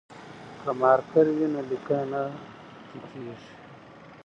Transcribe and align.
که 0.61 0.71
مارکر 0.79 1.25
وي 1.35 1.47
نو 1.53 1.61
لیکنه 1.69 2.03
نه 2.11 2.21
تتېږي. 2.91 3.51